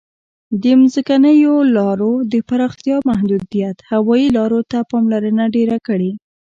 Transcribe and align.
د 0.61 0.65
ځمکنیو 0.93 1.55
لارو 1.75 2.11
د 2.31 2.33
پراختیا 2.49 2.97
محدودیت 3.09 3.77
هوایي 3.91 4.27
لارو 4.37 4.59
ته 4.71 4.77
پاملرنه 4.91 5.43
ډېره 5.55 5.77
کړې. 5.87 6.11